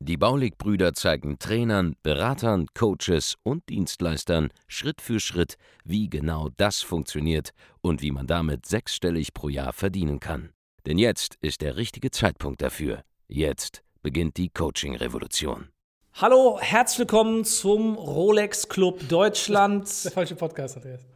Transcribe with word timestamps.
Die 0.00 0.16
Baulig-Brüder 0.16 0.94
zeigen 0.94 1.38
Trainern, 1.38 1.96
Beratern, 2.02 2.66
Coaches 2.74 3.36
und 3.42 3.68
Dienstleistern 3.68 4.50
Schritt 4.66 5.00
für 5.00 5.20
Schritt, 5.20 5.56
wie 5.84 6.08
genau 6.08 6.48
das 6.56 6.80
funktioniert 6.82 7.50
und 7.80 8.02
wie 8.02 8.10
man 8.10 8.26
damit 8.26 8.66
sechsstellig 8.66 9.32
pro 9.34 9.48
Jahr 9.48 9.72
verdienen 9.72 10.20
kann. 10.20 10.50
Denn 10.86 10.98
jetzt 10.98 11.36
ist 11.40 11.60
der 11.60 11.76
richtige 11.76 12.10
Zeitpunkt 12.10 12.62
dafür. 12.62 13.02
Jetzt 13.28 13.82
beginnt 14.02 14.36
die 14.36 14.48
Coaching-Revolution. 14.48 15.68
Hallo, 16.14 16.58
herzlich 16.60 17.00
willkommen 17.00 17.44
zum 17.44 17.94
Rolex 17.94 18.68
Club 18.68 19.08
Deutschland. 19.08 20.04
Der 20.04 20.10
falsche 20.10 20.34
Podcast, 20.34 20.76
Andreas. 20.76 21.06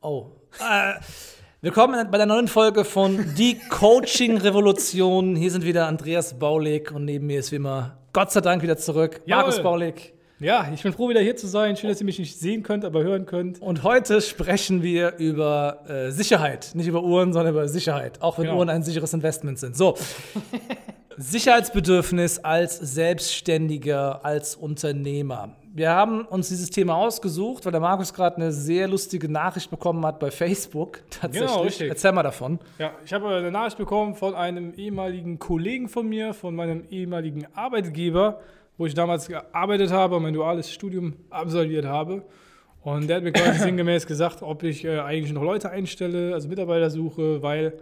Oh. 0.00 0.30
Äh, 0.60 0.94
willkommen 1.64 2.10
bei 2.10 2.18
der 2.18 2.26
neuen 2.26 2.46
Folge 2.46 2.84
von 2.84 3.34
Die 3.38 3.58
Coaching 3.70 4.36
Revolution. 4.36 5.34
Hier 5.34 5.50
sind 5.50 5.64
wieder 5.64 5.86
Andreas 5.86 6.38
Baulig 6.38 6.92
und 6.92 7.06
neben 7.06 7.26
mir 7.26 7.38
ist 7.38 7.52
wie 7.52 7.56
immer 7.56 7.96
Gott 8.12 8.30
sei 8.32 8.42
Dank 8.42 8.62
wieder 8.62 8.76
zurück 8.76 9.22
Jawohl. 9.24 9.44
Markus 9.44 9.62
Baulig. 9.62 10.12
Ja, 10.40 10.70
ich 10.74 10.82
bin 10.82 10.92
froh, 10.92 11.08
wieder 11.08 11.22
hier 11.22 11.36
zu 11.36 11.46
sein. 11.46 11.74
Schön, 11.78 11.88
dass 11.88 12.00
ihr 12.00 12.04
mich 12.04 12.18
nicht 12.18 12.38
sehen 12.38 12.62
könnt, 12.62 12.84
aber 12.84 13.02
hören 13.02 13.24
könnt. 13.24 13.62
Und 13.62 13.82
heute 13.82 14.20
sprechen 14.20 14.82
wir 14.82 15.16
über 15.16 15.84
äh, 15.88 16.10
Sicherheit. 16.10 16.72
Nicht 16.74 16.86
über 16.86 17.02
Uhren, 17.02 17.32
sondern 17.32 17.54
über 17.54 17.66
Sicherheit. 17.66 18.20
Auch 18.20 18.36
wenn 18.36 18.44
Genau. 18.44 18.58
Uhren 18.58 18.68
ein 18.68 18.82
sicheres 18.82 19.14
Investment 19.14 19.58
sind. 19.58 19.74
So. 19.74 19.96
Sicherheitsbedürfnis 21.16 22.40
als 22.40 22.76
Selbstständiger, 22.76 24.22
als 24.22 24.54
Unternehmer. 24.54 25.56
Wir 25.76 25.90
haben 25.90 26.24
uns 26.26 26.50
dieses 26.50 26.70
Thema 26.70 26.94
ausgesucht, 26.94 27.64
weil 27.64 27.72
der 27.72 27.80
Markus 27.80 28.14
gerade 28.14 28.36
eine 28.36 28.52
sehr 28.52 28.86
lustige 28.86 29.28
Nachricht 29.28 29.72
bekommen 29.72 30.06
hat 30.06 30.20
bei 30.20 30.30
Facebook. 30.30 31.00
Tatsächlich. 31.10 31.50
Genau, 31.50 31.62
richtig. 31.62 31.88
Erzähl 31.88 32.12
mal 32.12 32.22
davon. 32.22 32.60
Ja, 32.78 32.92
ich 33.04 33.12
habe 33.12 33.26
eine 33.26 33.50
Nachricht 33.50 33.78
bekommen 33.78 34.14
von 34.14 34.36
einem 34.36 34.72
ehemaligen 34.74 35.40
Kollegen 35.40 35.88
von 35.88 36.08
mir, 36.08 36.32
von 36.32 36.54
meinem 36.54 36.84
ehemaligen 36.90 37.48
Arbeitgeber, 37.54 38.38
wo 38.78 38.86
ich 38.86 38.94
damals 38.94 39.26
gearbeitet 39.26 39.90
habe 39.90 40.14
und 40.14 40.22
mein 40.22 40.34
duales 40.34 40.70
Studium 40.70 41.14
absolviert 41.28 41.86
habe. 41.86 42.22
Und 42.84 43.08
der 43.08 43.16
hat 43.16 43.24
mir 43.24 43.32
quasi 43.32 43.58
sinngemäß 43.64 44.06
gesagt, 44.06 44.42
ob 44.42 44.62
ich 44.62 44.84
äh, 44.84 45.00
eigentlich 45.00 45.32
noch 45.32 45.42
Leute 45.42 45.70
einstelle, 45.70 46.34
also 46.34 46.46
Mitarbeiter 46.46 46.88
suche, 46.88 47.42
weil 47.42 47.72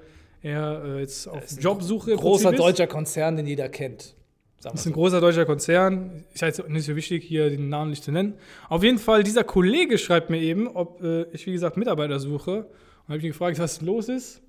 er 0.40 0.82
äh, 0.82 1.00
jetzt 1.00 1.28
auf 1.28 1.44
Jobsuche 1.60 2.12
im 2.12 2.16
Großer 2.16 2.52
ist. 2.52 2.58
deutscher 2.58 2.86
Konzern, 2.86 3.36
den 3.36 3.46
jeder 3.46 3.68
kennt. 3.68 4.14
Das 4.62 4.74
ist 4.74 4.86
ein 4.86 4.92
großer 4.92 5.20
deutscher 5.20 5.44
Konzern. 5.44 6.24
Ist 6.32 6.42
jetzt 6.42 6.68
nicht 6.68 6.86
so 6.86 6.94
wichtig, 6.94 7.24
hier 7.24 7.50
den 7.50 7.68
Namen 7.68 7.90
nicht 7.90 8.04
zu 8.04 8.12
nennen. 8.12 8.34
Auf 8.68 8.84
jeden 8.84 8.98
Fall, 8.98 9.24
dieser 9.24 9.42
Kollege 9.42 9.98
schreibt 9.98 10.30
mir 10.30 10.40
eben, 10.40 10.68
ob 10.68 11.02
äh, 11.02 11.24
ich, 11.32 11.46
wie 11.46 11.52
gesagt, 11.52 11.76
Mitarbeiter 11.76 12.20
suche. 12.20 12.58
Und 12.58 13.08
habe 13.08 13.18
ich 13.18 13.24
ihn 13.24 13.30
gefragt, 13.30 13.58
was 13.58 13.80
los 13.80 14.08
ist. 14.08 14.40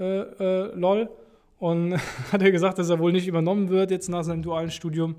Äh, 0.00 0.04
äh, 0.04 0.74
lol. 0.74 1.08
Und 1.58 1.96
hat 2.32 2.42
er 2.42 2.50
gesagt, 2.50 2.78
dass 2.78 2.90
er 2.90 2.98
wohl 2.98 3.12
nicht 3.12 3.28
übernommen 3.28 3.68
wird 3.68 3.92
jetzt 3.92 4.08
nach 4.08 4.24
seinem 4.24 4.42
dualen 4.42 4.70
Studium. 4.70 5.16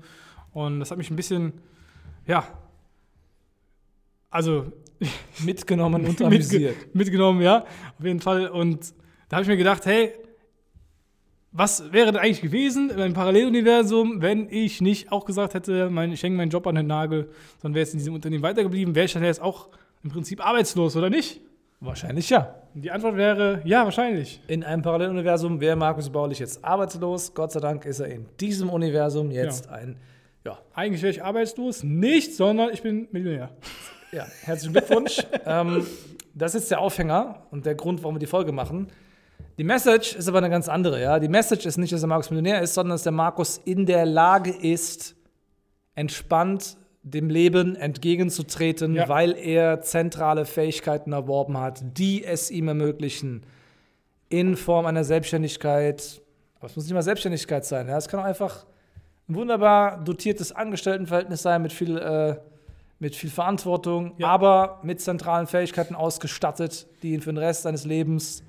Und 0.52 0.80
das 0.80 0.90
hat 0.90 0.98
mich 0.98 1.10
ein 1.10 1.16
bisschen, 1.16 1.54
ja, 2.26 2.46
also 4.30 4.66
Mitgenommen 5.44 6.02
und 6.02 6.08
mitge 6.20 6.26
amüsiert. 6.26 6.94
mitgenommen, 6.94 7.40
ja, 7.42 7.64
auf 7.98 8.04
jeden 8.04 8.20
Fall. 8.20 8.48
Und 8.48 8.94
da 9.28 9.36
habe 9.36 9.42
ich 9.42 9.48
mir 9.48 9.56
gedacht, 9.56 9.86
hey, 9.86 10.12
was 11.56 11.92
wäre 11.92 12.06
denn 12.06 12.16
eigentlich 12.16 12.42
gewesen 12.42 12.90
in 12.90 13.00
einem 13.00 13.14
Paralleluniversum, 13.14 14.20
wenn 14.20 14.48
ich 14.50 14.80
nicht 14.80 15.12
auch 15.12 15.24
gesagt 15.24 15.54
hätte, 15.54 15.88
mein, 15.88 16.10
ich 16.10 16.20
hänge 16.20 16.36
meinen 16.36 16.50
Job 16.50 16.66
an 16.66 16.74
den 16.74 16.88
Nagel, 16.88 17.30
sondern 17.62 17.76
wäre 17.76 17.84
jetzt 17.84 17.94
in 17.94 17.98
diesem 17.98 18.12
Unternehmen 18.12 18.42
weitergeblieben, 18.42 18.96
wäre 18.96 19.06
ich 19.06 19.12
dann 19.12 19.22
jetzt 19.22 19.40
auch 19.40 19.68
im 20.02 20.10
Prinzip 20.10 20.44
arbeitslos, 20.44 20.96
oder 20.96 21.10
nicht? 21.10 21.40
Wahrscheinlich 21.78 22.28
ja. 22.28 22.56
Die 22.74 22.90
Antwort 22.90 23.16
wäre, 23.16 23.62
ja, 23.64 23.84
wahrscheinlich. 23.84 24.40
In 24.48 24.64
einem 24.64 24.82
Paralleluniversum 24.82 25.60
wäre 25.60 25.76
Markus 25.76 26.10
Baulich 26.10 26.40
jetzt 26.40 26.64
arbeitslos. 26.64 27.32
Gott 27.34 27.52
sei 27.52 27.60
Dank 27.60 27.84
ist 27.84 28.00
er 28.00 28.08
in 28.08 28.26
diesem 28.40 28.68
Universum 28.68 29.30
jetzt 29.30 29.68
ein, 29.68 29.96
ja, 30.44 30.58
Eigentlich 30.74 31.02
wäre 31.02 31.12
ich 31.12 31.22
arbeitslos, 31.22 31.84
nicht, 31.84 32.34
sondern 32.34 32.70
ich 32.72 32.82
bin 32.82 33.06
Millionär. 33.12 33.50
Ja, 34.10 34.26
herzlichen 34.42 34.72
Glückwunsch. 34.72 35.22
ähm, 35.46 35.86
das 36.34 36.56
ist 36.56 36.68
der 36.72 36.80
Aufhänger 36.80 37.46
und 37.52 37.64
der 37.64 37.76
Grund, 37.76 38.02
warum 38.02 38.16
wir 38.16 38.20
die 38.20 38.26
Folge 38.26 38.50
machen. 38.50 38.88
Die 39.58 39.64
Message 39.64 40.14
ist 40.16 40.28
aber 40.28 40.38
eine 40.38 40.50
ganz 40.50 40.68
andere. 40.68 41.00
Ja? 41.00 41.18
Die 41.20 41.28
Message 41.28 41.64
ist 41.66 41.76
nicht, 41.78 41.92
dass 41.92 42.00
der 42.00 42.08
Markus 42.08 42.30
Millionär 42.30 42.60
ist, 42.60 42.74
sondern 42.74 42.94
dass 42.94 43.04
der 43.04 43.12
Markus 43.12 43.58
in 43.64 43.86
der 43.86 44.04
Lage 44.04 44.50
ist, 44.50 45.14
entspannt 45.94 46.76
dem 47.02 47.28
Leben 47.28 47.76
entgegenzutreten, 47.76 48.94
Ja. 48.94 49.08
weil 49.08 49.32
er 49.36 49.82
zentrale 49.82 50.44
Fähigkeiten 50.46 51.12
erworben 51.12 51.58
hat, 51.58 51.82
die 51.98 52.24
es 52.24 52.50
ihm 52.50 52.66
ermöglichen, 52.68 53.44
in 54.30 54.56
Form 54.56 54.86
einer 54.86 55.04
Selbstständigkeit, 55.04 56.22
aber 56.56 56.66
es 56.66 56.76
muss 56.76 56.86
nicht 56.86 56.94
mal 56.94 57.02
Selbstständigkeit 57.02 57.64
sein, 57.66 57.88
ja? 57.88 57.98
es 57.98 58.08
kann 58.08 58.20
auch 58.20 58.24
einfach 58.24 58.64
ein 59.28 59.34
wunderbar 59.34 60.02
dotiertes 60.02 60.50
Angestelltenverhältnis 60.52 61.42
sein 61.42 61.60
mit 61.62 61.72
viel, 61.74 61.98
äh, 61.98 62.36
mit 62.98 63.14
viel 63.14 63.30
Verantwortung, 63.30 64.14
Ja. 64.16 64.28
aber 64.28 64.80
mit 64.82 65.00
zentralen 65.00 65.46
Fähigkeiten 65.46 65.94
ausgestattet, 65.94 66.86
die 67.02 67.12
ihn 67.12 67.20
für 67.20 67.32
den 67.32 67.38
Rest 67.38 67.62
seines 67.62 67.84
Lebens 67.84 68.42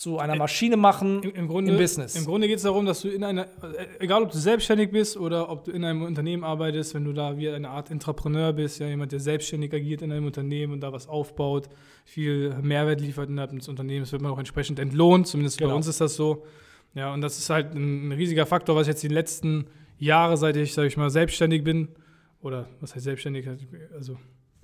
zu 0.00 0.18
einer 0.18 0.34
Maschine 0.34 0.78
machen 0.78 1.22
Im, 1.22 1.34
im 1.34 1.46
Grunde, 1.46 1.72
im 1.72 1.76
Business. 1.76 2.16
Im 2.16 2.24
Grunde 2.24 2.48
geht 2.48 2.56
es 2.56 2.62
darum, 2.62 2.86
dass 2.86 3.02
du 3.02 3.08
in 3.10 3.22
einer, 3.22 3.42
äh, 3.42 3.86
egal 3.98 4.22
ob 4.22 4.30
du 4.32 4.38
selbstständig 4.38 4.90
bist 4.90 5.18
oder 5.18 5.50
ob 5.50 5.64
du 5.64 5.72
in 5.72 5.84
einem 5.84 6.00
Unternehmen 6.00 6.42
arbeitest, 6.42 6.94
wenn 6.94 7.04
du 7.04 7.12
da 7.12 7.36
wie 7.36 7.50
eine 7.50 7.68
Art 7.68 7.90
Entrepreneur 7.90 8.54
bist, 8.54 8.78
ja, 8.80 8.86
jemand, 8.88 9.12
der 9.12 9.20
selbstständig 9.20 9.74
agiert 9.74 10.00
in 10.00 10.10
einem 10.10 10.24
Unternehmen 10.24 10.72
und 10.72 10.80
da 10.80 10.90
was 10.90 11.06
aufbaut, 11.06 11.68
viel 12.06 12.54
Mehrwert 12.62 13.02
liefert 13.02 13.28
innerhalb 13.28 13.50
des 13.52 13.68
Unternehmens, 13.68 14.10
wird 14.10 14.22
man 14.22 14.32
auch 14.32 14.38
entsprechend 14.38 14.78
entlohnt, 14.78 15.26
zumindest 15.26 15.58
bei 15.60 15.66
Genau. 15.66 15.76
uns 15.76 15.86
ist 15.86 16.00
das 16.00 16.16
so. 16.16 16.44
Ja, 16.94 17.12
und 17.12 17.20
das 17.20 17.36
ist 17.36 17.50
halt 17.50 17.74
ein, 17.74 18.10
riesiger 18.12 18.46
Faktor, 18.46 18.76
was 18.76 18.86
jetzt 18.86 19.02
die 19.02 19.08
letzten 19.08 19.66
Jahre, 19.98 20.38
seit 20.38 20.56
ich, 20.56 20.72
sage 20.72 20.88
ich 20.88 20.96
mal, 20.96 21.10
selbstständig 21.10 21.62
bin, 21.62 21.88
oder 22.40 22.70
was 22.80 22.94
heißt 22.94 23.04
selbstständig, 23.04 23.46
also 23.94 24.16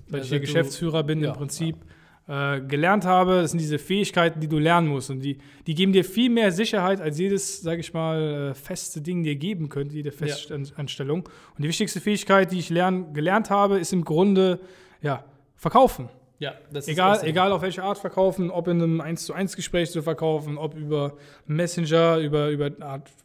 seit 0.07 0.21
Ja, 0.21 0.23
ich 0.23 0.29
hier 0.31 0.39
du- 0.39 0.47
Geschäftsführer 0.47 1.03
bin 1.03 1.21
ja, 1.21 1.29
im 1.33 1.37
Prinzip, 1.37 1.77
äh, 2.29 2.61
gelernt 2.61 3.05
habe. 3.05 3.43
Das 3.43 3.53
sind 3.53 3.61
diese 3.61 3.79
Fähigkeiten, 3.79 4.41
die 4.41 4.49
du 4.49 4.59
lernen 4.59 4.89
musst. 4.89 5.11
Und 5.11 5.21
die, 5.21 5.39
die 5.67 5.75
geben 5.75 5.93
dir 5.93 6.05
viel 6.05 6.31
mehr 6.31 6.51
Sicherheit, 6.53 7.01
als 7.01 7.19
jedes, 7.19 7.61
sage 7.61 7.81
ich 7.81 7.95
mal, 7.95 8.51
äh, 8.51 8.55
feste 8.55 9.01
Ding 9.01 9.23
dir 9.23 9.37
geben 9.37 9.69
könnte, 9.69 9.95
jede 9.95 10.13
Festanstellung. 10.13 11.29
Und 11.55 11.63
die 11.63 11.69
wichtigste 11.69 12.01
Fähigkeit, 12.01 12.51
die 12.53 12.59
ich 12.59 12.71
lern, 12.71 13.13
gelernt 13.15 13.51
habe, 13.51 13.79
ist 13.79 13.93
im 13.93 14.05
Grunde, 14.05 14.61
ja, 15.03 15.25
verkaufen. 15.55 16.09
Ja, 16.39 16.55
das 16.71 16.87
Egal, 16.87 17.21
egal 17.25 17.51
auf 17.53 17.63
welche 17.63 17.83
Art 17.83 17.97
verkaufen, 17.97 18.51
ob 18.51 18.69
in 18.69 18.83
einem 18.83 19.01
1 19.01 19.25
zu 19.25 19.33
1 19.33 19.57
Gespräch 19.57 19.91
zu 19.91 20.03
verkaufen, 20.03 20.59
ob 20.59 20.75
über 20.75 21.17
Messenger, 21.47 22.19
über, 22.19 22.51
über, 22.51 22.71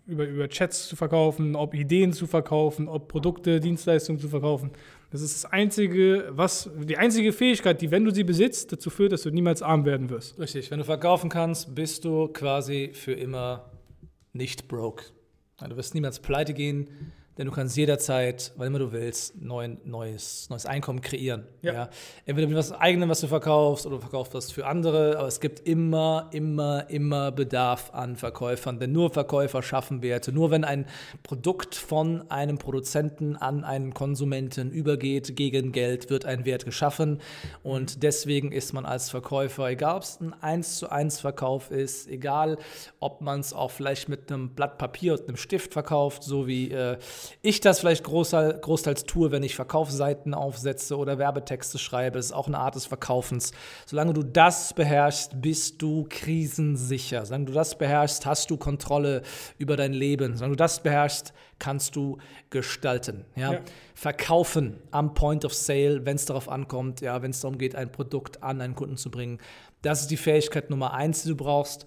über, 0.05 0.25
über 0.25 0.47
Chats 0.47 0.87
zu 0.87 0.95
verkaufen, 0.95 1.55
ob 1.55 1.73
Ideen 1.73 2.13
zu 2.13 2.25
verkaufen, 2.25 2.87
ob 2.87 3.09
Produkte, 3.09 3.59
Dienstleistungen 3.59 4.19
zu 4.19 4.29
verkaufen. 4.29 4.71
Das 5.11 5.21
ist 5.21 5.43
das 5.43 5.51
einzige, 5.51 6.29
was, 6.29 6.69
die 6.77 6.97
einzige 6.97 7.33
Fähigkeit, 7.33 7.81
die, 7.81 7.91
wenn 7.91 8.05
du 8.05 8.13
sie 8.13 8.23
besitzt, 8.23 8.71
dazu 8.71 8.89
führt, 8.89 9.11
dass 9.11 9.23
du 9.23 9.29
niemals 9.29 9.61
arm 9.61 9.83
werden 9.83 10.09
wirst. 10.09 10.39
Richtig, 10.39 10.71
wenn 10.71 10.79
du 10.79 10.85
verkaufen 10.85 11.29
kannst, 11.29 11.75
bist 11.75 12.05
du 12.05 12.29
quasi 12.29 12.91
für 12.93 13.11
immer 13.11 13.71
nicht 14.31 14.69
broke. 14.69 15.03
Du 15.59 15.75
wirst 15.75 15.93
niemals 15.93 16.19
pleite 16.19 16.53
gehen, 16.53 16.87
denn 17.41 17.47
du 17.47 17.55
kannst 17.55 17.75
jederzeit, 17.75 18.51
wann 18.55 18.67
immer 18.67 18.77
du 18.77 18.91
willst, 18.91 19.41
neuen, 19.41 19.79
neues, 19.83 20.47
neues 20.51 20.67
Einkommen 20.67 21.01
kreieren. 21.01 21.47
Ja. 21.63 21.73
Ja. 21.73 21.89
Entweder 22.27 22.47
mit 22.47 22.55
was 22.55 22.71
eigenem, 22.71 23.09
was 23.09 23.21
du 23.21 23.27
verkaufst, 23.27 23.87
oder 23.87 23.95
du 23.95 24.01
verkaufst 24.01 24.35
was 24.35 24.51
für 24.51 24.67
andere, 24.67 25.17
aber 25.17 25.27
es 25.27 25.39
gibt 25.39 25.67
immer, 25.67 26.29
immer, 26.33 26.87
immer 26.91 27.31
Bedarf 27.31 27.95
an 27.95 28.15
Verkäufern, 28.15 28.77
denn 28.77 28.91
nur 28.91 29.09
Verkäufer 29.09 29.63
schaffen 29.63 30.03
Werte. 30.03 30.31
Nur 30.31 30.51
wenn 30.51 30.63
ein 30.63 30.85
Produkt 31.23 31.73
von 31.73 32.29
einem 32.29 32.59
Produzenten 32.59 33.35
an 33.37 33.63
einen 33.63 33.95
Konsumenten 33.95 34.69
übergeht 34.69 35.35
gegen 35.35 35.71
Geld, 35.71 36.11
wird 36.11 36.25
ein 36.25 36.45
Wert 36.45 36.65
geschaffen. 36.65 37.21
Und 37.63 38.03
deswegen 38.03 38.51
ist 38.51 38.71
man 38.71 38.85
als 38.85 39.09
Verkäufer, 39.09 39.67
egal 39.67 39.95
ob 39.95 40.03
es 40.03 40.21
ein 40.21 40.35
1 40.39 40.77
zu 40.77 40.91
1 40.91 41.19
Verkauf 41.19 41.71
ist, 41.71 42.07
egal 42.07 42.59
ob 42.99 43.21
man 43.21 43.39
es 43.39 43.51
auch 43.51 43.71
vielleicht 43.71 44.09
mit 44.09 44.31
einem 44.31 44.49
Blatt 44.51 44.77
Papier 44.77 45.13
und 45.13 45.27
einem 45.27 45.37
Stift 45.37 45.73
verkauft, 45.73 46.21
so 46.21 46.45
wie 46.45 46.69
äh, 46.69 46.99
ich 47.41 47.59
das 47.59 47.79
vielleicht 47.79 48.03
großteil, 48.03 48.59
großteils 48.59 49.05
tue, 49.05 49.31
wenn 49.31 49.43
ich 49.43 49.55
Verkaufsseiten 49.55 50.33
aufsetze 50.33 50.97
oder 50.97 51.17
Werbetexte 51.17 51.77
schreibe. 51.77 52.17
Das 52.17 52.27
ist 52.27 52.31
auch 52.31 52.47
eine 52.47 52.59
Art 52.59 52.75
des 52.75 52.85
Verkaufens. 52.85 53.51
Solange 53.85 54.13
du 54.13 54.23
das 54.23 54.73
beherrschst, 54.73 55.41
bist 55.41 55.81
du 55.81 56.05
krisensicher. 56.09 57.25
Solange 57.25 57.45
du 57.45 57.53
das 57.53 57.77
beherrschst, 57.77 58.25
hast 58.25 58.51
du 58.51 58.57
Kontrolle 58.57 59.21
über 59.57 59.77
dein 59.77 59.93
Leben. 59.93 60.35
Solange 60.35 60.53
du 60.53 60.57
das 60.57 60.83
beherrschst, 60.83 61.33
kannst 61.59 61.95
du 61.95 62.17
gestalten. 62.49 63.25
Ja? 63.35 63.53
Ja. 63.53 63.59
Verkaufen 63.93 64.77
am 64.91 65.13
Point 65.13 65.45
of 65.45 65.53
Sale, 65.53 66.05
wenn 66.05 66.15
es 66.15 66.25
darauf 66.25 66.49
ankommt, 66.49 67.01
ja, 67.01 67.21
wenn 67.21 67.31
es 67.31 67.41
darum 67.41 67.57
geht, 67.57 67.75
ein 67.75 67.91
Produkt 67.91 68.43
an 68.43 68.61
einen 68.61 68.75
Kunden 68.75 68.97
zu 68.97 69.11
bringen. 69.11 69.39
Das 69.81 70.01
ist 70.01 70.11
die 70.11 70.17
Fähigkeit 70.17 70.69
Nummer 70.69 70.93
eins, 70.93 71.23
die 71.23 71.29
du 71.29 71.35
brauchst. 71.35 71.85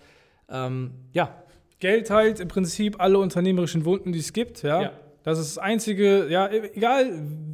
Ähm, 0.49 0.93
ja. 1.13 1.43
Geld 1.81 2.09
heilt 2.11 2.41
im 2.41 2.49
Prinzip 2.49 3.01
alle 3.01 3.19
unternehmerischen 3.19 3.85
Wunden, 3.85 4.13
die 4.13 4.21
es 4.21 4.33
gibt, 4.33 4.63
ja. 4.63 4.83
Ja. 4.83 4.93
Das 5.25 5.39
ist 5.39 5.57
das 5.57 5.59
Einzige, 5.59 6.29
ja, 6.29 6.51
egal 6.51 7.07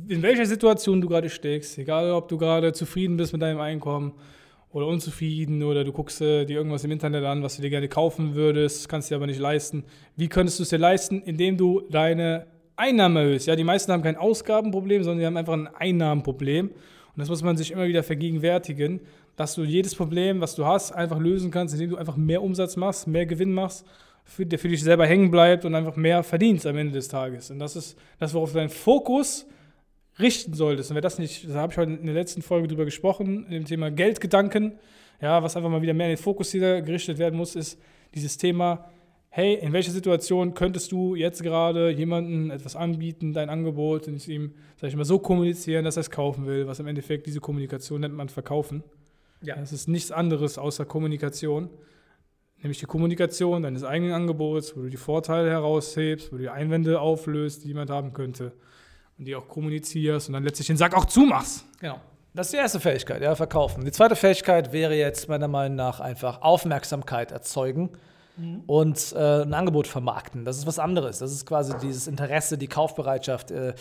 in 0.08 0.22
welcher 0.22 0.44
Situation 0.44 1.00
du 1.00 1.08
gerade 1.08 1.30
steckst, 1.30 1.78
egal 1.78 2.10
ob 2.10 2.28
du 2.28 2.36
gerade 2.36 2.72
zufrieden 2.72 3.16
bist 3.16 3.32
mit 3.32 3.40
deinem 3.40 3.60
Einkommen 3.60 4.12
oder 4.72 4.88
unzufrieden 4.88 5.62
oder 5.62 5.84
du 5.84 5.92
guckst 5.92 6.20
äh, 6.20 6.44
dir 6.44 6.56
irgendwas 6.58 6.82
im 6.82 6.90
Internet 6.90 7.24
an, 7.24 7.44
was 7.44 7.56
du 7.56 7.62
dir 7.62 7.70
gerne 7.70 7.88
kaufen 7.88 8.34
würdest, 8.34 8.88
kannst 8.88 9.08
dir 9.08 9.14
aber 9.14 9.28
nicht 9.28 9.38
leisten. 9.38 9.84
Wie 10.16 10.28
könntest 10.28 10.58
du 10.58 10.64
es 10.64 10.70
dir 10.70 10.78
leisten? 10.78 11.22
Indem 11.22 11.56
du 11.56 11.82
deine 11.88 12.46
Einnahmen 12.74 13.16
erhöhst. 13.16 13.46
Ja, 13.46 13.54
die 13.54 13.62
meisten 13.62 13.92
haben 13.92 14.02
kein 14.02 14.16
Ausgabenproblem, 14.16 15.04
sondern 15.04 15.20
die 15.20 15.26
haben 15.26 15.36
einfach 15.36 15.52
ein 15.52 15.68
Einnahmenproblem. 15.68 16.70
Und 16.70 17.18
das 17.18 17.28
muss 17.28 17.42
man 17.44 17.56
sich 17.56 17.70
immer 17.70 17.86
wieder 17.86 18.02
vergegenwärtigen, 18.02 19.00
dass 19.36 19.54
du 19.54 19.62
jedes 19.62 19.94
Problem, 19.94 20.40
was 20.40 20.56
du 20.56 20.66
hast, 20.66 20.90
einfach 20.90 21.20
lösen 21.20 21.52
kannst, 21.52 21.74
indem 21.74 21.90
du 21.90 21.96
einfach 21.96 22.16
mehr 22.16 22.42
Umsatz 22.42 22.76
machst, 22.76 23.06
mehr 23.06 23.26
Gewinn 23.26 23.52
machst, 23.52 23.86
für, 24.30 24.46
der 24.46 24.60
für 24.60 24.68
dich 24.68 24.82
selber 24.82 25.06
hängen 25.06 25.30
bleibt 25.30 25.64
und 25.64 25.74
einfach 25.74 25.96
mehr 25.96 26.22
verdienst 26.22 26.64
am 26.64 26.76
Ende 26.76 26.92
des 26.92 27.08
Tages. 27.08 27.50
Und 27.50 27.58
das 27.58 27.74
ist 27.74 27.98
das, 28.20 28.32
worauf 28.32 28.52
du 28.52 28.58
deinen 28.58 28.68
Fokus 28.68 29.44
richten 30.20 30.54
solltest. 30.54 30.90
Und 30.90 30.94
wer 30.94 31.02
das 31.02 31.18
nicht, 31.18 31.48
da 31.48 31.54
habe 31.54 31.72
ich 31.72 31.78
heute 31.78 31.92
in 31.92 32.06
der 32.06 32.14
letzten 32.14 32.40
Folge 32.40 32.68
drüber 32.68 32.84
gesprochen, 32.84 33.44
in 33.46 33.50
dem 33.50 33.64
Thema 33.64 33.90
Geldgedanken, 33.90 34.78
ja, 35.20 35.42
was 35.42 35.56
einfach 35.56 35.68
mal 35.68 35.82
wieder 35.82 35.94
mehr 35.94 36.06
in 36.06 36.16
den 36.16 36.22
Fokus 36.22 36.54
wieder 36.54 36.80
gerichtet 36.80 37.18
werden 37.18 37.36
muss, 37.36 37.56
ist 37.56 37.80
dieses 38.14 38.36
Thema, 38.38 38.88
hey, 39.30 39.54
in 39.54 39.72
welcher 39.72 39.90
Situation 39.90 40.54
könntest 40.54 40.92
du 40.92 41.16
jetzt 41.16 41.42
gerade 41.42 41.90
jemandem 41.90 42.52
etwas 42.52 42.76
anbieten, 42.76 43.32
dein 43.32 43.50
Angebot, 43.50 44.06
und 44.06 44.26
ihm, 44.28 44.54
sag 44.76 44.88
ich 44.88 44.96
mal, 44.96 45.04
so 45.04 45.18
kommunizieren, 45.18 45.84
dass 45.84 45.96
er 45.96 46.02
es 46.02 46.10
kaufen 46.10 46.46
will, 46.46 46.68
was 46.68 46.78
im 46.78 46.86
Endeffekt 46.86 47.26
diese 47.26 47.40
Kommunikation 47.40 48.00
nennt 48.00 48.14
man 48.14 48.28
Verkaufen. 48.28 48.84
Ja. 49.42 49.56
Es 49.60 49.72
ist 49.72 49.88
nichts 49.88 50.12
anderes 50.12 50.56
außer 50.56 50.84
Kommunikation, 50.84 51.68
nämlich 52.62 52.78
die 52.78 52.86
Kommunikation 52.86 53.62
deines 53.62 53.84
eigenen 53.84 54.12
Angebots, 54.12 54.76
wo 54.76 54.82
du 54.82 54.88
die 54.88 54.96
Vorteile 54.96 55.50
heraushebst, 55.50 56.32
wo 56.32 56.36
du 56.36 56.42
die 56.42 56.48
Einwände 56.48 57.00
auflöst, 57.00 57.64
die 57.64 57.68
jemand 57.68 57.90
haben 57.90 58.12
könnte 58.12 58.52
und 59.18 59.24
die 59.26 59.34
auch 59.34 59.48
kommunizierst 59.48 60.28
und 60.28 60.34
dann 60.34 60.44
letztlich 60.44 60.66
den 60.66 60.76
Sack 60.76 60.94
auch 60.94 61.06
zumachst. 61.06 61.64
Genau. 61.80 62.00
Das 62.32 62.46
ist 62.46 62.52
die 62.52 62.58
erste 62.58 62.78
Fähigkeit, 62.78 63.22
ja, 63.22 63.34
verkaufen. 63.34 63.84
Die 63.84 63.90
zweite 63.90 64.14
Fähigkeit 64.14 64.72
wäre 64.72 64.94
jetzt 64.94 65.28
meiner 65.28 65.48
Meinung 65.48 65.76
nach 65.76 65.98
einfach 65.98 66.42
Aufmerksamkeit 66.42 67.32
erzeugen 67.32 67.90
und 68.66 69.12
äh, 69.12 69.42
ein 69.42 69.52
Angebot 69.52 69.86
vermarkten. 69.86 70.44
Das 70.44 70.56
ist 70.56 70.66
was 70.66 70.78
anderes. 70.78 71.18
Das 71.18 71.32
ist 71.32 71.44
quasi 71.44 71.74
dieses 71.82 72.06
Interesse, 72.06 72.56
die 72.56 72.68
Kaufbereitschaft 72.68 73.50
äh, 73.50 73.74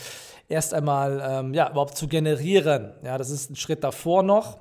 erst 0.47 0.73
einmal 0.73 1.21
ähm, 1.23 1.53
ja, 1.53 1.69
überhaupt 1.69 1.95
zu 1.95 2.07
generieren. 2.07 2.91
Ja, 3.03 3.17
das 3.17 3.29
ist 3.29 3.51
ein 3.51 3.55
Schritt 3.55 3.83
davor 3.83 4.23
noch. 4.23 4.59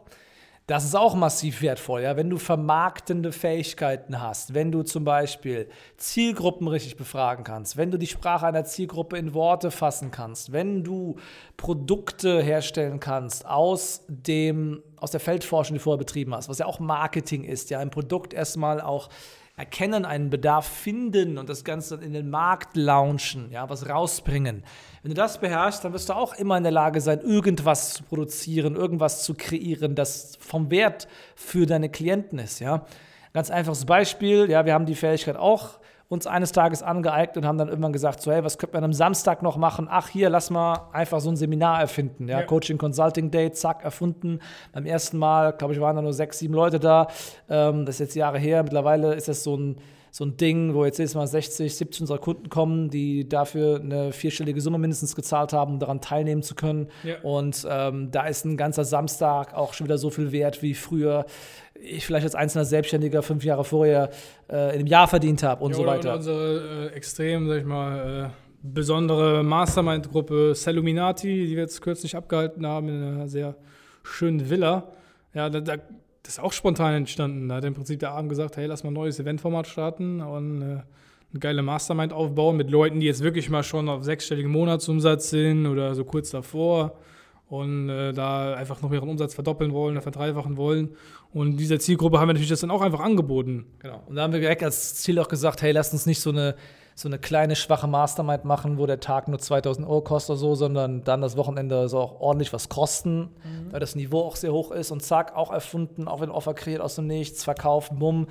Das 0.69 0.85
ist 0.85 0.95
auch 0.95 1.15
massiv 1.15 1.63
wertvoll, 1.63 2.03
ja, 2.03 2.19
wenn 2.19 2.29
du 2.29 2.37
vermarktende 2.37 3.33
Fähigkeiten 3.33 4.21
hast, 4.21 4.53
wenn 4.53 4.71
du 4.71 4.83
zum 4.83 5.03
Beispiel 5.03 5.67
Zielgruppen 5.97 6.69
richtig 6.69 6.99
befragen 6.99 7.43
kannst, 7.43 7.79
wenn 7.79 7.91
du 7.91 7.97
die 7.97 8.07
Sprache 8.07 8.47
einer 8.47 8.67
Zielgruppe 8.67 9.17
in 9.17 9.33
Worte 9.33 9.71
fassen 9.71 10.11
kannst, 10.11 10.53
wenn 10.53 10.85
du 10.85 11.17
Produkte 11.57 12.43
herstellen 12.43 13.01
kannst 13.01 13.47
aus 13.47 14.03
dem 14.09 14.83
aus 14.99 15.11
der 15.11 15.21
Feldforschung, 15.21 15.73
die 15.73 15.79
du 15.79 15.85
vorher 15.85 15.99
betrieben 15.99 16.35
hast, 16.35 16.51
was 16.51 16.59
ja 16.59 16.67
auch 16.67 16.81
Marketing 16.81 17.45
ist, 17.45 17.71
ja, 17.71 17.79
ein 17.79 17.89
Produkt 17.89 18.35
erstmal 18.35 18.83
auch 18.83 19.09
erkennen, 19.59 20.05
einen 20.05 20.31
Bedarf 20.31 20.67
finden 20.67 21.37
und 21.37 21.49
das 21.49 21.65
Ganze 21.65 21.97
in 21.97 22.13
den 22.13 22.31
Markt 22.31 22.77
launchen, 22.77 23.51
ja, 23.51 23.69
was 23.69 23.89
rausbringen. 23.89 24.63
Wenn 25.03 25.11
du 25.11 25.17
das 25.17 25.41
beherrschst, 25.41 25.85
dann 25.85 25.93
wirst 25.93 26.09
du 26.09 26.13
auch 26.13 26.35
immer 26.35 26.57
in 26.57 26.63
der 26.63 26.73
Lage 26.73 27.01
sein, 27.01 27.21
irgendwas 27.21 27.95
zu 27.95 28.05
produzieren, 28.05 28.77
irgendwas 28.77 29.25
zu 29.25 29.35
kreieren, 29.35 29.97
das 29.97 30.39
vom 30.41 30.71
Wert 30.71 31.09
für 31.35 31.67
deine 31.67 31.89
Klienten 31.89 32.39
ist, 32.39 32.61
ja. 32.61 32.87
Ganz 33.35 33.51
einfaches 33.51 33.85
Beispiel, 33.85 34.49
ja, 34.49 34.65
wir 34.65 34.75
haben 34.75 34.87
die 34.87 34.95
Fähigkeit 34.95 35.37
auch 35.37 35.81
uns 36.09 36.27
eines 36.27 36.53
Tages 36.53 36.83
angeeignet 36.83 37.37
und 37.37 37.47
haben 37.47 37.59
dann 37.59 37.69
irgendwann 37.69 37.93
gesagt, 37.93 38.23
so 38.23 38.33
hey, 38.33 38.43
was 38.43 38.57
könnte 38.57 38.77
man 38.77 38.85
am 38.85 38.93
Samstag 38.95 39.43
noch 39.43 39.57
machen? 39.59 39.89
Ach, 39.91 40.09
hier, 40.09 40.31
lass 40.31 40.49
mal 40.49 40.89
einfach 40.93 41.21
so 41.21 41.29
ein 41.31 41.37
Seminar 41.37 41.81
erfinden. 41.81 42.29
Ja, 42.29 42.41
Ja. 42.41 42.47
Coaching 42.47 42.79
Consulting 42.79 43.31
Day, 43.31 43.53
zack, 43.53 43.85
erfunden. 43.85 44.41
Beim 44.73 44.87
ersten 44.87 45.19
Mal, 45.19 45.53
glaube 45.53 45.75
ich, 45.75 45.81
waren 45.81 45.97
da 45.97 46.03
nur 46.03 46.15
sechs, 46.15 46.39
sieben 46.39 46.55
Leute 46.55 46.81
da. 46.81 47.09
Ähm, 47.51 47.85
das 47.85 47.97
ist 47.97 48.01
jetzt 48.01 48.15
Jahre 48.15 48.39
her. 48.39 48.63
Mittlerweile 48.63 49.15
ist 49.15 49.29
das 49.29 49.43
so 49.45 49.57
ein, 49.57 49.77
so 50.11 50.25
ein 50.25 50.37
Ding, 50.37 50.75
wo 50.75 50.85
jetzt 50.85 50.99
jedes 50.99 51.15
Mal 51.15 51.27
60, 51.27 51.75
70 51.75 52.01
unserer 52.03 52.19
Kunden 52.19 52.49
kommen, 52.49 52.91
die 52.91 53.29
dafür 53.29 53.81
eine 53.81 54.13
vierstellige 54.13 54.61
Summe 54.61 54.79
mindestens 54.79 55.15
gezahlt 55.15 55.53
haben, 55.53 55.75
um 55.75 55.79
daran 55.79 56.01
teilnehmen 56.01 56.43
zu 56.43 56.55
können. 56.55 56.89
Ja. 57.05 57.17
Und 57.23 57.67
ähm, 57.69 58.11
da 58.11 58.27
ist 58.27 58.45
ein 58.45 58.57
ganzer 58.57 58.85
Samstag 58.85 59.55
auch 59.55 59.75
schon 59.75 59.87
wieder 59.87 59.99
so 59.99 60.11
viel 60.11 60.33
wert, 60.33 60.63
wie 60.63 60.75
früher 60.75 61.27
ich 61.81 62.05
vielleicht 62.07 62.25
als 62.25 62.35
einzelner 62.35 62.65
Selbstständiger 62.65 63.23
fünf 63.23 63.45
Jahre 63.45 63.65
vorher 63.65 64.11
äh, 64.51 64.71
in 64.71 64.81
einem 64.81 64.87
Jahr 64.87 65.07
verdient 65.09 65.43
habe 65.43 65.65
und 65.65 65.71
Ja, 65.73 65.77
so 65.77 65.87
weiter. 65.87 66.15
unsere 66.15 66.89
äh, 66.93 66.95
extrem, 66.97 67.47
sag 67.49 67.59
ich 67.59 67.65
mal, 67.65 68.27
äh, 68.27 68.31
besondere 68.63 69.45
Mastermind-Gruppe 69.45 70.55
Celluminati, 70.57 71.47
die 71.47 71.55
wir 71.55 71.63
jetzt 71.63 71.81
kürzlich 71.81 72.17
abgehalten 72.17 72.67
haben 72.67 72.89
in 72.89 73.03
einer 73.03 73.29
sehr 73.29 73.55
schönen 74.03 74.51
Villa. 74.51 74.89
Ja, 75.35 75.49
da, 75.51 75.61
da, 75.61 75.77
das 76.29 76.37
ist 76.37 76.45
auch 76.45 76.53
spontan 76.53 76.93
entstanden. 76.93 77.49
Da 77.49 77.55
hat 77.55 77.65
im 77.65 77.73
Prinzip 77.73 78.01
der 78.01 78.11
Abend 78.11 78.29
gesagt, 78.29 78.59
hey, 78.59 78.67
lass 78.67 78.85
mal 78.85 78.91
ein 78.91 78.95
neues 78.95 79.19
Eventformat 79.19 79.67
starten 79.67 80.21
und 80.21 80.61
äh, 80.61 80.65
eine 80.65 81.41
geile 81.41 81.63
Mastermind 81.63 82.13
aufbauen 82.13 82.59
mit 82.59 82.71
Leuten, 82.71 83.01
die 83.01 83.07
jetzt 83.07 83.23
wirklich 83.23 83.49
mal 83.49 83.63
schon 83.63 83.89
auf 83.89 84.05
sechsstelligem 84.05 84.53
Monatsumsatz 84.53 85.31
sind 85.31 85.67
oder 85.67 85.95
so 85.95 86.05
kurz 86.05 86.29
davor 86.29 86.99
und 87.49 87.89
äh, 87.89 88.13
da 88.13 88.53
einfach 88.53 88.83
noch 88.83 88.93
ihren 88.93 89.09
Umsatz 89.09 89.33
verdoppeln 89.33 89.73
wollen 89.73 89.93
oder 89.93 90.03
verdreifachen 90.03 90.59
wollen. 90.59 90.91
Und 91.33 91.57
dieser 91.57 91.79
Zielgruppe 91.79 92.21
haben 92.21 92.29
wir 92.29 92.35
natürlich 92.35 92.51
das 92.51 92.61
dann 92.61 92.73
auch 92.73 92.83
einfach 92.83 93.01
angeboten. 93.01 93.65
Genau. 93.79 94.03
Und 94.07 94.17
da 94.17 94.25
haben 94.25 94.35
wir 94.35 94.41
direkt 94.41 94.63
als 94.63 94.97
Ziel 94.97 95.19
auch 95.21 95.29
gesagt, 95.29 95.63
hey, 95.63 95.73
lasst 95.73 95.95
uns 95.95 96.05
nicht 96.05 96.21
so 96.21 96.29
eine, 96.29 96.57
so 96.99 97.09
eine 97.09 97.21
kleine, 97.21 97.55
schwache 97.55 97.87
Mastermind 97.87 98.45
machen, 98.45 98.77
wo 98.77 98.85
der 98.85 98.99
Tag 98.99 99.29
nur 99.29 99.39
2000 99.39 99.87
Euro 99.87 100.01
kostet 100.01 100.31
oder 100.31 100.39
so, 100.41 100.55
sondern 100.57 101.05
dann 101.05 101.21
das 101.21 101.37
Wochenende 101.37 101.89
soll 101.89 102.03
auch 102.03 102.21
ordentlich 102.21 102.53
was 102.53 102.69
kosten, 102.69 103.29
weil 103.71 103.79
das 103.79 103.95
Niveau 103.95 104.23
auch 104.23 104.35
sehr 104.35 104.53
hoch 104.53 104.73
ist. 104.73 104.91
Und 104.91 105.01
zack, 105.05 105.37
auch 105.37 105.53
erfunden, 105.53 106.09
auch 106.09 106.21
wenn 106.21 106.31
Offer 106.31 106.55
kreiert 106.55 106.81
aus 106.81 106.97
dem 106.97 107.07
Nichts, 107.07 107.45
verkauft, 107.45 107.93
bumm, 107.95 108.27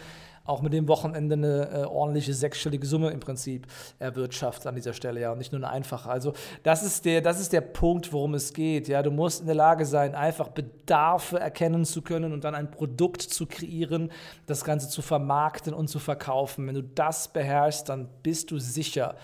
auch 0.47 0.61
mit 0.61 0.73
dem 0.73 0.87
Wochenende 0.87 1.33
eine 1.33 1.69
äh, 1.69 1.85
ordentliche 1.85 2.33
sechsstellige 2.33 2.87
Summe 2.87 3.11
im 3.11 3.19
Prinzip 3.19 3.67
erwirtschaftet 3.99 4.67
an 4.67 4.75
dieser 4.75 4.93
Stelle, 4.93 5.19
ja, 5.19 5.31
und 5.31 5.37
nicht 5.37 5.51
nur 5.51 5.61
eine 5.61 5.69
einfache. 5.69 6.09
Also 6.09 6.33
das 6.63 6.83
ist 6.83 7.05
der, 7.05 7.21
das 7.21 7.39
ist 7.39 7.53
der 7.53 7.61
Punkt, 7.61 8.11
worum 8.13 8.33
es 8.33 8.53
geht. 8.53 8.87
Ja, 8.87 9.03
du 9.03 9.11
musst 9.11 9.41
in 9.41 9.45
der 9.45 9.55
Lage 9.55 9.85
sein, 9.85 10.15
einfach 10.15 10.47
Bedarfe 10.47 11.39
erkennen 11.39 11.85
zu 11.85 12.01
können 12.01 12.33
und 12.33 12.43
dann 12.43 12.55
ein 12.55 12.71
Produkt 12.71 13.21
zu 13.21 13.45
kreieren, 13.45 14.11
das 14.45 14.63
Ganze 14.63 14.89
zu 14.89 15.01
vermarkten 15.01 15.73
und 15.73 15.89
zu 15.89 15.99
verkaufen. 15.99 16.65
Wenn 16.65 16.75
du 16.75 16.83
das 16.83 17.27
beherrschst, 17.27 17.89
dann 17.89 18.07
bist 18.23 18.51
du 18.51 18.59
sicher. 18.59 19.15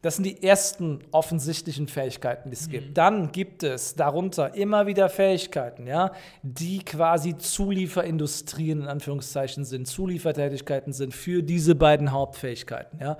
Das 0.00 0.14
sind 0.14 0.24
die 0.24 0.44
ersten 0.44 1.00
offensichtlichen 1.10 1.88
Fähigkeiten, 1.88 2.50
die 2.50 2.56
es 2.56 2.68
gibt. 2.68 2.96
Dann 2.96 3.32
gibt 3.32 3.64
es 3.64 3.96
darunter 3.96 4.54
immer 4.54 4.86
wieder 4.86 5.08
Fähigkeiten, 5.08 5.88
ja, 5.88 6.12
die 6.42 6.84
quasi 6.84 7.36
Zulieferindustrien 7.36 8.82
in 8.82 8.86
Anführungszeichen 8.86 9.64
sind, 9.64 9.88
Zuliefertätigkeiten 9.88 10.92
sind 10.92 11.14
für 11.14 11.42
diese 11.42 11.74
beiden 11.74 12.12
Hauptfähigkeiten. 12.12 13.00
Ja. 13.00 13.18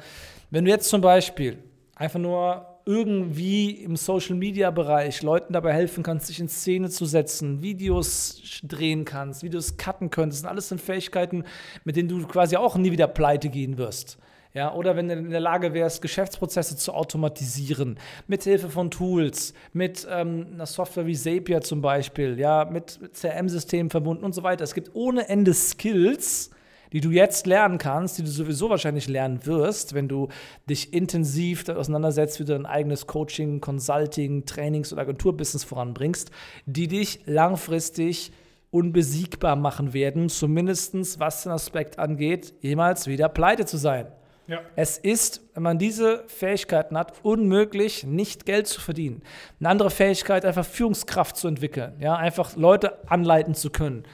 Wenn 0.50 0.64
du 0.64 0.70
jetzt 0.70 0.88
zum 0.88 1.00
Beispiel 1.00 1.58
einfach 1.96 2.20
nur 2.20 2.78
irgendwie 2.84 3.72
im 3.72 3.96
Social 3.96 4.36
Media 4.36 4.70
Bereich 4.70 5.20
Leuten 5.22 5.52
dabei 5.52 5.74
helfen 5.74 6.04
kannst, 6.04 6.28
sich 6.28 6.38
in 6.38 6.48
Szene 6.48 6.88
zu 6.88 7.06
setzen, 7.06 7.60
Videos 7.60 8.40
drehen 8.62 9.04
kannst, 9.04 9.42
Videos 9.42 9.76
cutten 9.76 10.10
könntest, 10.10 10.38
das 10.38 10.40
sind 10.42 10.50
alles 10.50 10.68
sind 10.68 10.80
Fähigkeiten, 10.80 11.44
mit 11.84 11.96
denen 11.96 12.08
du 12.08 12.24
quasi 12.26 12.56
auch 12.56 12.76
nie 12.76 12.92
wieder 12.92 13.08
pleite 13.08 13.48
gehen 13.48 13.78
wirst. 13.78 14.16
Ja, 14.54 14.72
oder 14.74 14.96
wenn 14.96 15.08
du 15.08 15.14
in 15.14 15.30
der 15.30 15.40
Lage 15.40 15.74
wärst, 15.74 16.00
Geschäftsprozesse 16.00 16.76
zu 16.76 16.94
automatisieren, 16.94 17.98
mit 18.26 18.44
Hilfe 18.44 18.70
von 18.70 18.90
Tools, 18.90 19.52
mit 19.74 20.06
ähm, 20.10 20.46
einer 20.54 20.66
Software 20.66 21.06
wie 21.06 21.14
Zapier 21.14 21.60
zum 21.60 21.82
Beispiel, 21.82 22.38
ja, 22.38 22.64
mit, 22.64 22.98
CRM-Systemen 23.12 23.90
verbunden 23.90 24.24
und 24.24 24.34
so 24.34 24.42
weiter. 24.42 24.64
Es 24.64 24.74
gibt 24.74 24.94
ohne 24.94 25.28
Ende 25.28 25.52
Skills, 25.52 26.50
die 26.92 27.00
du 27.00 27.10
jetzt 27.10 27.46
lernen 27.46 27.76
kannst, 27.76 28.18
die 28.18 28.22
du 28.22 28.30
sowieso 28.30 28.70
wahrscheinlich 28.70 29.08
lernen 29.08 29.44
wirst, 29.44 29.94
wenn 29.94 30.08
du 30.08 30.28
dich 30.68 30.94
intensiv 30.94 31.64
damit 31.64 31.80
auseinandersetzt, 31.80 32.40
wie 32.40 32.44
du 32.44 32.54
dein 32.54 32.66
eigenes 32.66 33.06
Coaching, 33.06 33.60
Consulting, 33.60 34.46
Trainings- 34.46 34.92
oder 34.92 35.02
Agenturbusiness 35.02 35.64
voranbringst, 35.64 36.30
die 36.64 36.88
dich 36.88 37.20
langfristig 37.26 38.32
unbesiegbar 38.70 39.56
machen 39.56 39.92
werden, 39.92 40.28
zumindest 40.28 41.20
was 41.20 41.42
den 41.42 41.52
Aspekt 41.52 41.98
angeht, 41.98 42.54
jemals 42.60 43.06
wieder 43.06 43.28
pleite 43.28 43.66
zu 43.66 43.76
sein. 43.76 44.06
Ja. 44.48 44.62
Es 44.76 44.96
ist, 44.96 45.42
wenn 45.52 45.62
man 45.62 45.78
diese 45.78 46.24
Fähigkeiten 46.26 46.96
hat, 46.96 47.12
unmöglich, 47.22 48.04
nicht 48.04 48.46
Geld 48.46 48.66
zu 48.66 48.80
verdienen. 48.80 49.22
Eine 49.60 49.68
andere 49.68 49.90
Fähigkeit, 49.90 50.46
einfach 50.46 50.64
Führungskraft 50.64 51.36
zu 51.36 51.48
entwickeln, 51.48 51.92
ja, 52.00 52.16
einfach 52.16 52.56
Leute 52.56 52.98
anleiten 53.08 53.54
zu 53.54 53.68
können, 53.68 54.04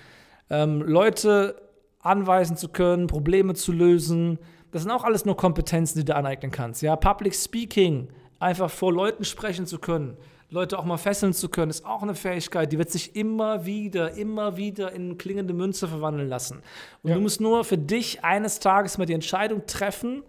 ähm, 0.50 0.82
Leute 0.82 1.62
anweisen 2.00 2.56
zu 2.56 2.68
können, 2.68 3.06
Probleme 3.06 3.54
zu 3.54 3.70
lösen. 3.70 4.40
Das 4.72 4.82
sind 4.82 4.90
auch 4.90 5.04
alles 5.04 5.24
nur 5.24 5.36
Kompetenzen, 5.36 6.00
die 6.00 6.04
du 6.04 6.16
aneignen 6.16 6.50
kannst. 6.50 6.82
Ja, 6.82 6.96
Public 6.96 7.34
Speaking, 7.34 8.08
einfach 8.40 8.70
vor 8.70 8.92
Leuten 8.92 9.24
sprechen 9.24 9.66
zu 9.66 9.78
können, 9.78 10.16
Leute 10.54 10.78
auch 10.78 10.84
mal 10.84 10.96
fesseln 10.96 11.32
zu 11.32 11.48
können, 11.48 11.70
ist 11.70 11.84
auch 11.84 12.02
eine 12.02 12.14
Fähigkeit, 12.14 12.70
die 12.72 12.78
wird 12.78 12.90
sich 12.90 13.16
immer 13.16 13.66
wieder, 13.66 14.12
immer 14.12 14.56
wieder 14.56 14.92
in 14.92 15.18
klingende 15.18 15.52
Münze 15.52 15.88
verwandeln 15.88 16.28
lassen. 16.28 16.62
Und 17.02 17.10
Ja. 17.10 17.16
du 17.16 17.20
musst 17.20 17.40
nur 17.40 17.64
für 17.64 17.76
dich 17.76 18.22
eines 18.24 18.60
Tages 18.60 18.96
mal 18.96 19.04
die 19.04 19.14
Entscheidung 19.14 19.66
treffen, 19.66 20.22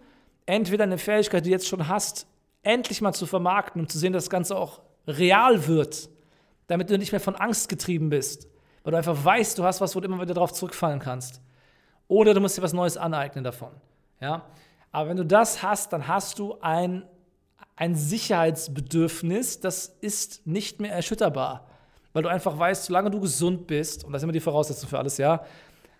entweder 0.44 0.84
eine 0.84 0.98
Fähigkeit, 0.98 1.44
die 1.46 1.50
du 1.50 1.52
jetzt 1.54 1.68
schon 1.68 1.86
hast, 1.88 2.26
endlich 2.62 3.00
mal 3.00 3.12
zu 3.12 3.26
vermarkten, 3.26 3.80
um 3.82 3.88
zu 3.88 3.98
sehen, 3.98 4.12
dass 4.12 4.24
das 4.24 4.30
Ganze 4.30 4.56
auch 4.56 4.80
real 5.06 5.68
wird, 5.68 6.08
damit 6.66 6.90
du 6.90 6.98
nicht 6.98 7.12
mehr 7.12 7.20
von 7.20 7.36
Angst 7.36 7.68
getrieben 7.68 8.10
bist, 8.10 8.48
weil 8.82 8.90
du 8.90 8.96
einfach 8.98 9.24
weißt, 9.24 9.56
du 9.58 9.62
hast 9.64 9.80
was, 9.80 9.94
wo 9.94 10.00
du 10.00 10.06
immer 10.08 10.20
wieder 10.20 10.34
drauf 10.34 10.52
zurückfallen 10.52 10.98
kannst. 10.98 11.40
Oder 12.08 12.34
du 12.34 12.40
musst 12.40 12.58
dir 12.58 12.62
was 12.62 12.72
Neues 12.72 12.96
aneignen 12.96 13.44
davon. 13.44 13.70
Ja? 14.20 14.42
Aber 14.90 15.08
wenn 15.08 15.16
du 15.16 15.24
das 15.24 15.62
hast, 15.62 15.92
dann 15.92 16.08
hast 16.08 16.38
du 16.40 16.56
ein, 16.60 17.04
ein 17.76 17.94
Sicherheitsbedürfnis, 17.94 19.60
das 19.60 19.96
ist 20.00 20.46
nicht 20.46 20.80
mehr 20.80 20.92
erschütterbar. 20.92 21.66
Weil 22.12 22.22
du 22.22 22.30
einfach 22.30 22.58
weißt, 22.58 22.86
solange 22.86 23.10
du 23.10 23.20
gesund 23.20 23.66
bist, 23.66 24.04
und 24.04 24.12
das 24.12 24.20
ist 24.20 24.24
immer 24.24 24.32
die 24.32 24.40
Voraussetzung 24.40 24.88
für 24.88 24.98
alles, 24.98 25.18
ja, 25.18 25.44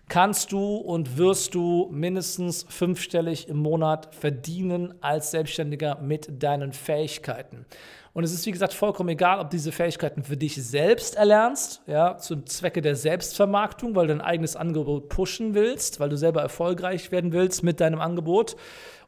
kannst 0.09 0.51
du 0.51 0.77
und 0.77 1.17
wirst 1.17 1.53
du 1.53 1.89
mindestens 1.91 2.65
fünfstellig 2.67 3.49
im 3.49 3.57
Monat 3.57 4.13
verdienen 4.15 4.95
als 5.01 5.31
Selbstständiger 5.31 5.99
mit 6.01 6.41
deinen 6.41 6.73
Fähigkeiten. 6.73 7.65
Und 8.13 8.23
es 8.23 8.33
ist, 8.33 8.47
wie 8.47 8.51
gesagt, 8.51 8.73
vollkommen 8.73 9.09
egal, 9.09 9.39
ob 9.39 9.51
diese 9.51 9.71
Fähigkeiten 9.71 10.23
für 10.23 10.37
dich 10.37 10.55
selbst 10.55 11.15
erlernst, 11.15 11.83
ja, 11.85 12.17
zum 12.17 12.47
Zwecke 12.47 12.81
der 12.81 12.95
Selbstvermarktung, 12.95 13.95
weil 13.95 14.07
du 14.07 14.13
dein 14.13 14.25
eigenes 14.25 14.55
Angebot 14.55 15.09
pushen 15.09 15.53
willst, 15.53 15.99
weil 15.99 16.09
du 16.09 16.17
selber 16.17 16.41
erfolgreich 16.41 17.11
werden 17.11 17.31
willst 17.31 17.61
mit 17.61 17.79
deinem 17.79 18.01
Angebot, 18.01 18.55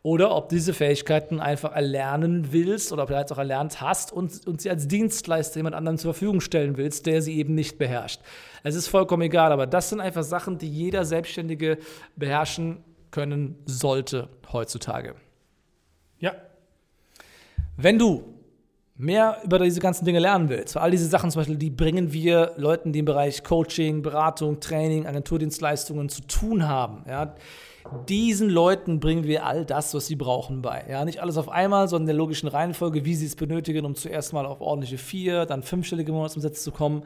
oder 0.02 0.34
ob 0.36 0.50
diese 0.50 0.74
Fähigkeiten 0.74 1.40
einfach 1.40 1.74
erlernen 1.74 2.52
willst 2.52 2.94
oder 2.94 3.04
ob 3.04 3.10
du 3.10 3.16
jetzt 3.16 3.34
auch 3.34 3.38
erlernt 3.38 3.82
hast 3.82 4.14
und, 4.14 4.48
und 4.48 4.62
sie 4.62 4.70
als 4.70 4.88
Dienstleister 4.88 5.58
jemand 5.58 5.76
anderem 5.76 5.98
zur 5.98 6.14
Verfügung 6.14 6.40
stellen 6.40 6.78
willst, 6.78 7.06
der 7.06 7.22
sie 7.22 7.38
eben 7.38 7.54
nicht 7.54 7.78
beherrscht. 7.78 8.22
Es 8.64 8.76
ist 8.76 8.88
vollkommen 8.88 9.24
egal, 9.24 9.52
aber 9.52 9.68
das 9.68 9.90
sind 9.90 10.00
einfach 10.00 10.24
Sachen, 10.24 10.58
die 10.58 10.70
jeder 10.70 11.04
Selbstständige 11.04 11.78
beherrschen 12.16 12.84
können 13.12 13.58
sollte 13.66 14.30
heutzutage. 14.54 15.16
Ja. 16.20 16.34
Wenn 17.76 17.98
du 18.00 18.39
mehr 19.00 19.38
über 19.46 19.60
diese 19.60 19.80
ganzen 19.80 20.04
Dinge 20.04 20.20
lernen 20.20 20.50
willst, 20.50 20.76
weil 20.76 20.84
all 20.84 20.92
diese 20.92 21.08
Sachen 21.08 21.32
zum 21.32 21.40
Beispiel, 21.40 21.56
die 21.56 21.70
bringen 21.70 22.12
wir 22.12 22.52
Leuten, 22.58 22.92
die 22.92 23.00
im 23.00 23.06
Bereich 23.06 23.46
Coaching, 23.46 24.02
Beratung, 24.02 24.60
Training, 24.60 25.08
Agenturdienstleistungen 25.08 26.10
zu 26.10 26.22
tun 26.24 26.68
haben. 26.68 27.06
Ja, 27.08 27.34
diesen 28.10 28.50
Leuten 28.50 29.00
bringen 29.00 29.24
wir 29.24 29.46
all 29.46 29.66
das, 29.66 29.94
was 29.94 30.08
sie 30.08 30.18
brauchen, 30.18 30.62
bei. 30.62 30.84
Ja, 30.90 31.06
nicht 31.06 31.22
alles 31.22 31.38
auf 31.38 31.48
einmal, 31.48 31.88
sondern 31.88 32.04
in 32.04 32.08
der 32.08 32.16
logischen 32.18 32.50
Reihenfolge, 32.50 33.06
wie 33.06 33.16
sie 33.16 33.26
es 33.26 33.38
benötigen, 33.38 33.86
um 33.86 33.96
zuerst 33.96 34.34
mal 34.34 34.46
auf 34.46 34.60
ordentliche 34.60 34.98
vier, 34.98 35.46
dann 35.46 35.64
fünfstellige 35.64 36.12
Monatsumsätze 36.12 36.62
zu 36.62 36.72
kommen. 36.74 37.04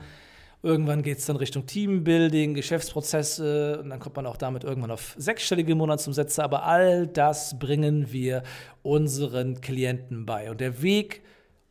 Irgendwann 0.64 1.04
geht 1.04 1.20
es 1.20 1.28
dann 1.28 1.36
Richtung 1.36 1.68
Teambuilding, 1.68 2.56
Geschäftsprozesse 2.56 3.82
und 3.84 3.92
dann 3.92 4.00
kommt 4.00 4.16
man 4.16 4.26
auch 4.26 4.38
damit 4.38 4.64
irgendwann 4.64 4.92
auf 4.92 5.14
sechsstellige 5.16 5.76
Monatsumsätze. 5.76 6.44
Aber 6.44 6.66
all 6.66 7.06
das 7.06 7.60
bringen 7.60 8.12
wir 8.12 8.42
unseren 8.82 9.62
Klienten 9.62 10.26
bei. 10.26 10.50
Und 10.50 10.60
der 10.60 10.82
Weg, 10.82 11.22